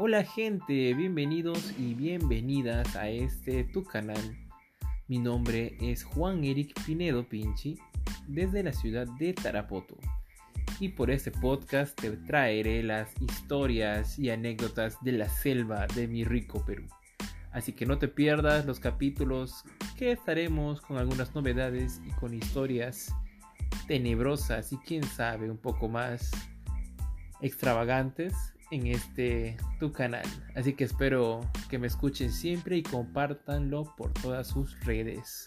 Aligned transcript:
Hola 0.00 0.22
gente, 0.22 0.94
bienvenidos 0.94 1.74
y 1.76 1.92
bienvenidas 1.94 2.94
a 2.94 3.08
este 3.08 3.64
tu 3.64 3.82
canal. 3.82 4.38
Mi 5.08 5.18
nombre 5.18 5.76
es 5.80 6.04
Juan 6.04 6.44
Eric 6.44 6.72
Pinedo 6.86 7.28
Pinchi 7.28 7.76
desde 8.28 8.62
la 8.62 8.72
ciudad 8.72 9.08
de 9.18 9.32
Tarapoto. 9.32 9.96
Y 10.78 10.90
por 10.90 11.10
este 11.10 11.32
podcast 11.32 12.00
te 12.00 12.12
traeré 12.12 12.84
las 12.84 13.10
historias 13.20 14.20
y 14.20 14.30
anécdotas 14.30 14.96
de 15.02 15.10
la 15.10 15.28
selva 15.28 15.88
de 15.88 16.06
mi 16.06 16.22
rico 16.22 16.64
Perú. 16.64 16.86
Así 17.50 17.72
que 17.72 17.84
no 17.84 17.98
te 17.98 18.06
pierdas 18.06 18.66
los 18.66 18.78
capítulos 18.78 19.64
que 19.96 20.12
estaremos 20.12 20.80
con 20.80 20.98
algunas 20.98 21.34
novedades 21.34 22.00
y 22.06 22.10
con 22.12 22.34
historias 22.34 23.12
tenebrosas 23.88 24.72
y 24.72 24.76
quién 24.76 25.02
sabe 25.02 25.50
un 25.50 25.58
poco 25.58 25.88
más 25.88 26.30
extravagantes 27.40 28.54
en 28.70 28.86
este 28.86 29.56
tu 29.80 29.92
canal. 29.92 30.26
Así 30.54 30.74
que 30.74 30.84
espero 30.84 31.40
que 31.68 31.78
me 31.78 31.86
escuchen 31.86 32.32
siempre 32.32 32.76
y 32.76 32.82
compártanlo 32.82 33.94
por 33.96 34.12
todas 34.14 34.48
sus 34.48 34.78
redes. 34.84 35.44